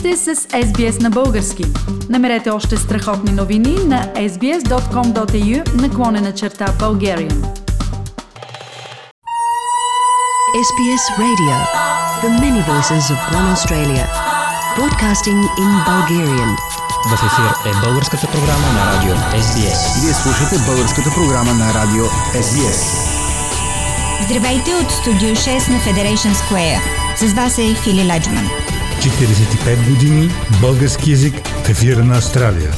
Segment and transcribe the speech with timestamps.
[0.00, 1.64] сте с SBS на български.
[2.08, 7.38] Намерете още страхотни новини на sbs.com.au наклонена черта Bulgarian.
[10.66, 11.56] SBS Radio.
[12.22, 14.06] The many voices of one Australia.
[14.76, 16.50] Broadcasting in Bulgarian.
[17.10, 19.80] В ефир е българската програма на радио SBS.
[20.02, 22.80] Вие слушате българската програма на радио SBS.
[24.24, 26.80] Здравейте от студио 6 на Federation Square.
[27.16, 28.69] С вас е Фили Ладжман.
[29.00, 30.28] 45 години
[30.60, 32.70] български язик в ефира на Австралия.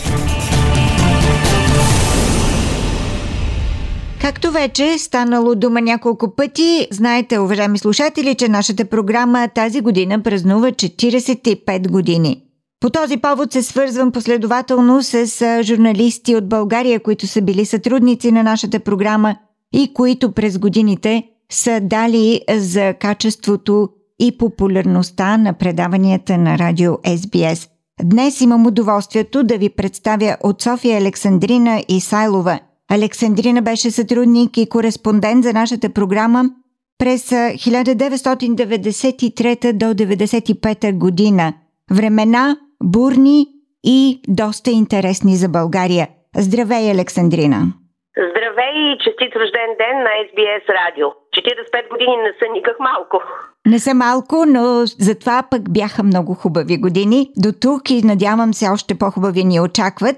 [4.20, 10.68] Както вече станало дума няколко пъти, знаете, уважаеми слушатели, че нашата програма тази година празнува
[10.70, 12.42] 45 години.
[12.80, 15.26] По този повод се свързвам последователно с
[15.62, 19.36] журналисти от България, които са били сътрудници на нашата програма
[19.72, 23.88] и които през годините са дали за качеството
[24.22, 27.68] и популярността на предаванията на радио SBS.
[28.02, 32.58] Днес имам удоволствието да ви представя от София Александрина Исайлова.
[32.90, 36.50] Александрина беше сътрудник и кореспондент за нашата програма
[36.98, 41.54] през 1993 до 1995 година.
[41.90, 43.46] Времена бурни
[43.84, 46.08] и доста интересни за България.
[46.36, 47.72] Здравей, Александрина!
[48.16, 51.08] Здравей и честит рожден ден на SBS Радио.
[51.08, 53.22] 45 години не са никак малко.
[53.66, 57.30] Не са малко, но затова пък бяха много хубави години.
[57.36, 60.16] До тук и надявам се още по-хубави ни очакват.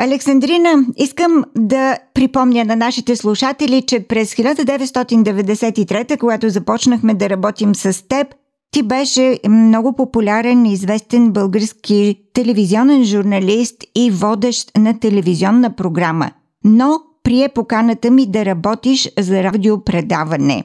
[0.00, 8.08] Александрина, искам да припомня на нашите слушатели, че през 1993, когато започнахме да работим с
[8.08, 8.26] теб,
[8.70, 16.30] ти беше много популярен и известен български телевизионен журналист и водещ на телевизионна програма.
[16.64, 20.58] Но прие поканата ми да работиш за радиопредаване.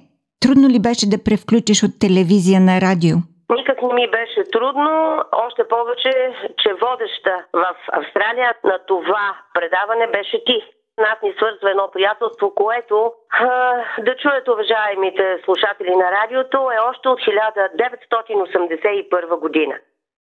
[0.44, 3.16] Трудно ли беше да превключиш от телевизия на радио?
[3.58, 6.14] Никак не ми беше трудно, още повече,
[6.62, 10.64] че водеща в Австралия на това предаване беше ти.
[10.98, 13.14] Нас ни свързва едно приятелство, което,
[14.00, 19.76] да чуят уважаемите слушатели на радиото, е още от 1981 година.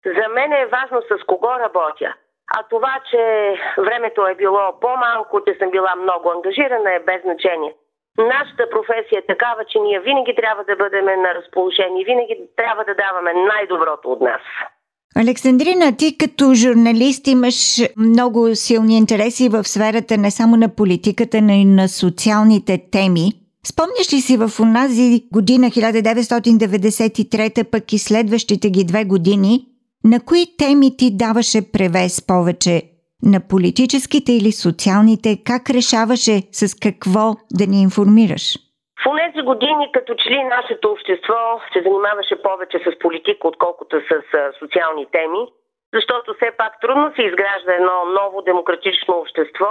[0.06, 2.14] За мен е важно с кого работя.
[2.58, 3.22] А това, че
[3.88, 7.74] времето е било по-малко, че съм била много ангажирана е без значение.
[8.18, 12.96] Нашата професия е такава, че ние винаги трябва да бъдем на разположение, винаги трябва да
[13.04, 14.42] даваме най-доброто от нас.
[15.24, 17.58] Александрина, ти като журналист имаш
[17.98, 23.26] много силни интереси в сферата не само на политиката, но и на социалните теми.
[23.72, 29.66] Спомняш ли си в онази година 1993, пък и следващите ги две години,
[30.12, 32.76] на кои теми ти даваше превес повече?
[33.34, 35.30] На политическите или социалните?
[35.50, 37.26] Как решаваше с какво
[37.60, 38.46] да ни информираш?
[39.02, 41.40] В тези години, като че ли нашето общество
[41.74, 44.12] се занимаваше повече с политика, отколкото с
[44.60, 45.42] социални теми,
[45.96, 49.70] защото все пак трудно се изгражда едно ново демократично общество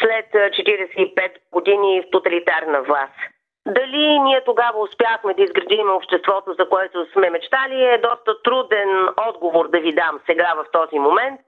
[0.00, 3.18] след 45 години в тоталитарна власт.
[3.66, 9.68] Дали ние тогава успяхме да изградим обществото, за което сме мечтали, е доста труден отговор
[9.68, 11.40] да ви дам сега в този момент,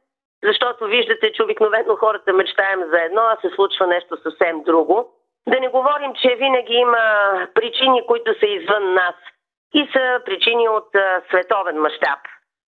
[0.43, 5.09] защото виждате, че обикновено хората мечтаем за едно, а се случва нещо съвсем друго.
[5.49, 7.05] Да не говорим, че винаги има
[7.55, 9.15] причини, които са извън нас
[9.75, 10.89] и са причини от
[11.29, 12.19] световен мащаб.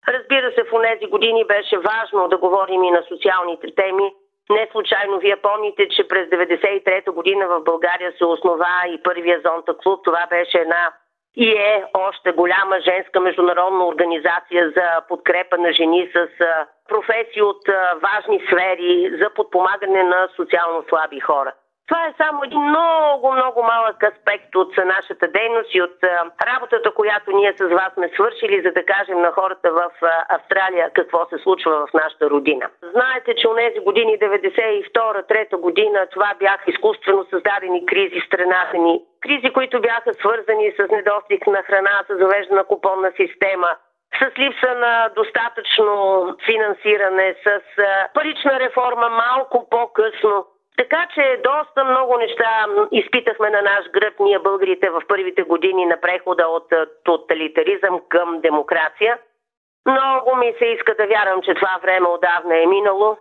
[0.08, 4.14] Разбира се, в тези години беше важно да говорим и на социалните теми,
[4.50, 9.76] не случайно вие помните, че през 93-та година в България се основа и първия зонта
[9.82, 10.00] клуб.
[10.04, 10.92] Това беше една
[11.36, 16.28] и е още голяма женска международна организация за подкрепа на жени с
[16.88, 17.62] професии от
[18.02, 21.52] важни сфери за подпомагане на социално слаби хора.
[21.88, 25.98] Това е само един много, много малък аспект от нашата дейност и от
[26.46, 29.90] работата, която ние с вас сме свършили, за да кажем на хората в
[30.28, 32.68] Австралия какво се случва в нашата родина.
[32.82, 39.02] Знаете, че у нези години 92-3 година това бяха изкуствено създадени кризи в страната ни.
[39.20, 43.68] Кризи, които бяха свързани с недостиг на храна, с завеждана купонна система,
[44.18, 47.60] с липса на достатъчно финансиране, с
[48.14, 50.46] парична реформа малко по-късно.
[50.78, 56.00] Така че доста много неща изпитахме на наш гръб ние българите в първите години на
[56.00, 56.72] прехода от
[57.04, 59.18] тоталитаризъм към демокрация.
[59.86, 63.16] Много ми се иска да вярвам, че това време отдавна е минало,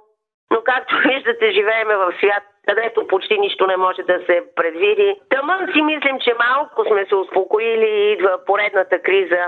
[0.52, 5.20] но както виждате, живееме в свят, където почти нищо не може да се предвиди.
[5.30, 9.46] Тъмън си мислим, че малко сме се успокоили и идва поредната криза.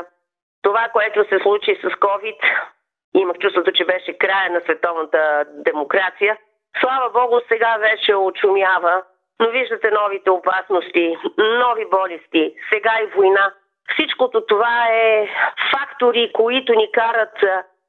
[0.61, 2.37] Това, което се случи с COVID,
[3.15, 6.37] имах чувството, че беше края на световната демокрация–
[6.81, 9.03] Слава Богу, сега вече очумява,
[9.39, 13.53] но виждате новите опасности, нови болести, сега и война.
[13.93, 15.27] Всичкото това е
[15.71, 17.35] фактори, които ни карат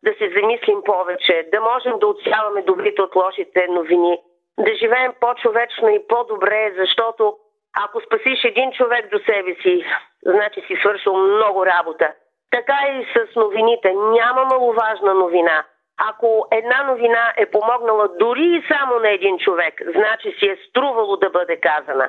[0.03, 4.19] да се замислим повече, да можем да отсяваме добрите от лошите новини,
[4.59, 7.37] да живеем по-човечно и по-добре, защото
[7.85, 9.85] ако спасиш един човек до себе си,
[10.27, 12.13] значи си свършил много работа.
[12.51, 13.93] Така и с новините.
[13.93, 15.65] Няма маловажна новина.
[16.09, 21.17] Ако една новина е помогнала дори и само на един човек, значи си е струвало
[21.17, 22.09] да бъде казана.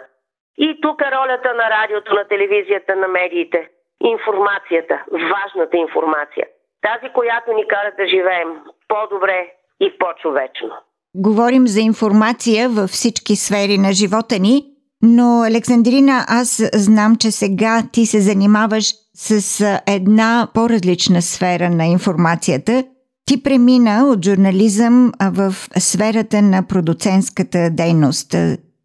[0.57, 3.69] И тук е ролята на радиото, на телевизията, на медиите.
[4.03, 6.45] Информацията, важната информация.
[6.87, 8.49] Тази, която ни кара да живеем
[8.87, 10.71] по-добре и по-човечно.
[11.15, 14.55] Говорим за информация във всички сфери на живота ни,
[15.01, 18.85] но Александрина, аз знам, че сега ти се занимаваш
[19.15, 19.63] с
[19.97, 22.83] една по-различна сфера на информацията.
[23.31, 28.35] Ти премина от журнализъм в сферата на продуцентската дейност.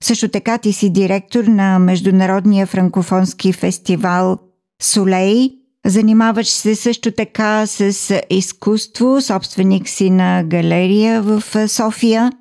[0.03, 4.39] Също така ти си директор на Международния франкофонски фестивал
[4.83, 5.51] Солей.
[5.87, 12.33] Занимаваш се също така с изкуство, собственик си на галерия в София.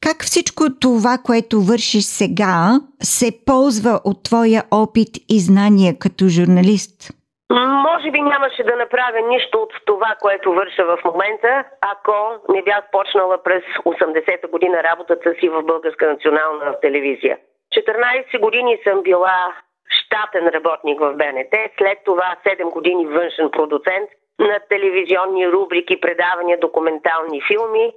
[0.00, 7.12] Как всичко това, което вършиш сега, се ползва от твоя опит и знания като журналист?
[7.62, 12.14] Може би нямаше да направя нищо от това, което върша в момента, ако
[12.48, 17.38] не бях почнала през 80-та година работата си в Българска национална телевизия.
[17.74, 19.54] 14 години съм била
[19.88, 27.42] щатен работник в БНТ, след това 7 години външен продуцент на телевизионни рубрики, предавания, документални
[27.42, 27.92] филми.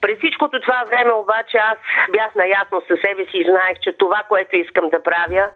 [0.00, 1.78] През всичкото това време обаче аз
[2.12, 5.50] бях наясно със себе си и знаех, че това, което искам да правя,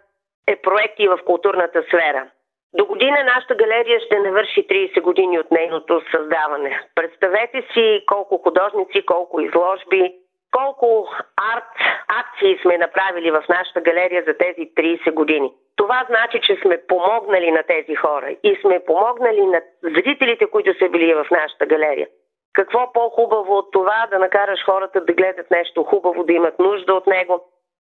[0.47, 2.27] е проекти в културната сфера.
[2.73, 6.79] До година нашата галерия ще навърши 30 години от нейното създаване.
[6.95, 10.13] Представете си колко художници, колко изложби,
[10.51, 11.07] колко
[11.53, 11.73] арт
[12.07, 15.53] акции сме направили в нашата галерия за тези 30 години.
[15.75, 20.89] Това значи, че сме помогнали на тези хора и сме помогнали на зрителите, които са
[20.89, 22.07] били в нашата галерия.
[22.53, 27.07] Какво по-хубаво от това да накараш хората да гледат нещо хубаво, да имат нужда от
[27.07, 27.45] него,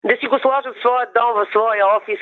[0.06, 2.20] да си го сложат в своя дом, в своя офис,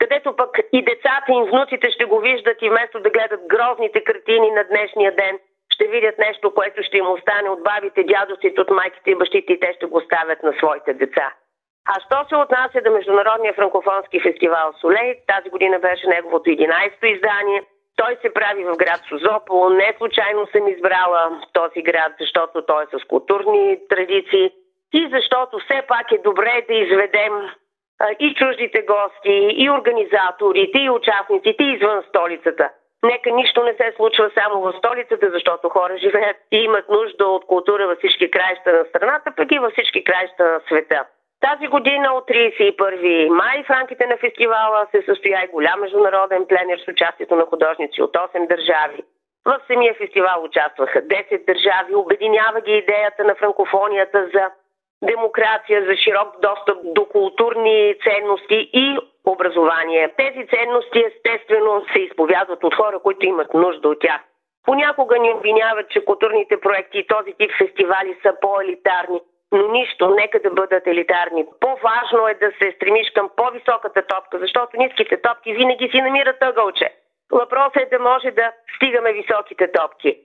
[0.00, 4.50] където пък и децата и внуците ще го виждат и вместо да гледат грозните картини
[4.50, 5.38] на днешния ден,
[5.74, 9.60] ще видят нещо, което ще им остане от бабите, дядовците, от майките и бащите и
[9.60, 11.32] те ще го оставят на своите деца.
[11.88, 17.62] А що се отнася до Международния франкофонски фестивал Солей, тази година беше неговото 11-то издание.
[17.96, 19.68] Той се прави в град Созопол.
[19.68, 24.52] Не случайно съм избрала този град, защото той е с културни традиции
[24.94, 27.32] и защото все пак е добре да изведем
[28.18, 32.70] и чуждите гости, и организаторите, и участниците извън столицата.
[33.02, 37.46] Нека нищо не се случва само в столицата, защото хора живеят и имат нужда от
[37.46, 41.04] култура във всички краища на страната, пък и във всички краища на света.
[41.40, 46.78] Тази година от 31 май в рамките на фестивала се състоя и голям международен пленер
[46.78, 49.02] с участието на художници от 8 държави.
[49.44, 51.94] В самия фестивал участваха 10 държави.
[51.94, 54.50] Обединява ги идеята на франкофонията за
[55.02, 60.12] демокрация, за широк достъп до културни ценности и образование.
[60.16, 64.20] Тези ценности естествено се изповядват от хора, които имат нужда от тях.
[64.64, 69.20] Понякога ни обвиняват, че културните проекти и този тип фестивали са по-елитарни,
[69.52, 71.46] но нищо, нека да бъдат елитарни.
[71.60, 76.94] По-важно е да се стремиш към по-високата топка, защото ниските топки винаги си намират ъгълче.
[77.32, 80.16] Въпросът е да може да стигаме високите топки.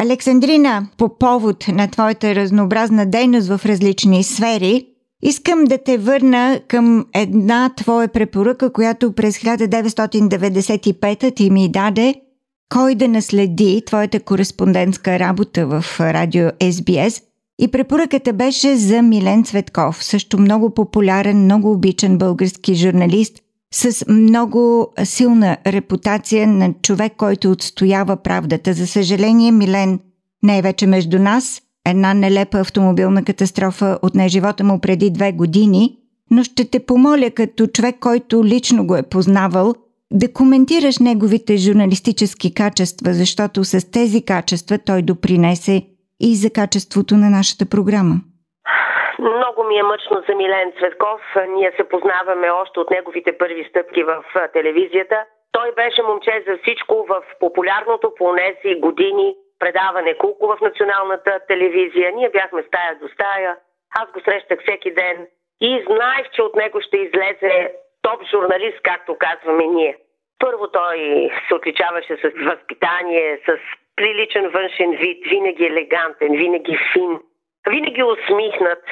[0.00, 4.86] Александрина, по повод на твоята разнообразна дейност в различни сфери,
[5.22, 12.14] искам да те върна към една твоя препоръка, която през 1995 ти ми даде
[12.72, 17.22] кой да наследи твоята кореспондентска работа в радио SBS.
[17.60, 23.38] И препоръката беше за Милен Цветков, също много популярен, много обичан български журналист–
[23.74, 28.72] с много силна репутация на човек, който отстоява правдата.
[28.72, 30.00] За съжаление, Милен
[30.42, 31.62] не е вече между нас.
[31.86, 35.98] Една нелепа автомобилна катастрофа отне живота му преди две години,
[36.30, 39.74] но ще те помоля като човек, който лично го е познавал,
[40.12, 45.86] да коментираш неговите журналистически качества, защото с тези качества той допринесе
[46.20, 48.20] и за качеството на нашата програма.
[49.18, 51.20] Много ми е мъчно за Милен Цветков.
[51.48, 55.24] Ние се познаваме още от неговите първи стъпки в телевизията.
[55.52, 62.12] Той беше момче за всичко в популярното по тези години предаване Кулко в националната телевизия.
[62.12, 63.56] Ние бяхме стая до стая.
[64.00, 65.26] Аз го срещах всеки ден
[65.60, 69.96] и знаех, че от него ще излезе топ журналист, както казваме ние.
[70.38, 73.58] Първо той се отличаваше с възпитание, с
[73.96, 77.20] приличен външен вид, винаги елегантен, винаги фин,
[77.68, 78.82] винаги усмихнат.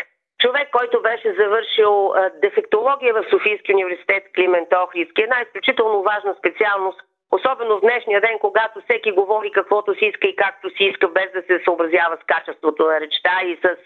[0.41, 2.13] Човек, който беше завършил
[2.43, 7.01] дефектология в Софийския университет Климент Охридски, една изключително важна специалност,
[7.31, 11.33] Особено в днешния ден, когато всеки говори каквото си иска и както си иска, без
[11.33, 13.77] да се съобразява с качеството на речта и с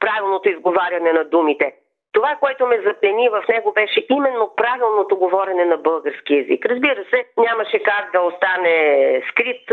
[0.00, 1.74] правилното изговаряне на думите.
[2.14, 6.66] Това, което ме заплени в него беше именно правилното говорене на български язик.
[6.66, 9.72] Разбира се, нямаше как да остане скрит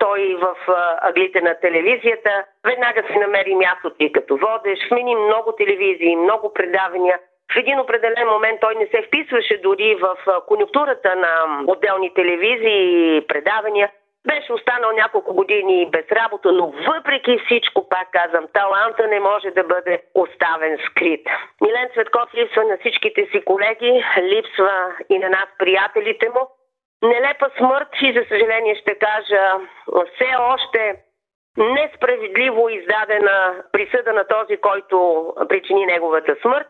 [0.00, 0.56] той в
[1.00, 2.44] аглите на телевизията.
[2.64, 7.18] Веднага си намери мястото и като водеш, смени много телевизии, много предавания.
[7.52, 10.16] В един определен момент той не се вписваше дори в
[10.46, 13.90] конюнктурата на отделни телевизии и предавания.
[14.26, 19.64] Беше останал няколко години без работа, но въпреки всичко, пак казвам, таланта не може да
[19.64, 21.26] бъде оставен скрит.
[21.60, 26.48] Милен Цветков липсва на всичките си колеги, липсва и на нас, приятелите му.
[27.02, 29.42] Нелепа смърт и, за съжаление ще кажа,
[30.14, 30.96] все още
[31.56, 36.68] несправедливо издадена присъда на този, който причини неговата смърт.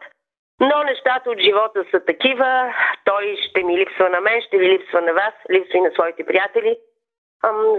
[0.61, 2.75] Но нещата от живота са такива.
[3.05, 6.25] Той ще ми липсва на мен, ще ви липсва на вас, липсва и на своите
[6.27, 6.77] приятели.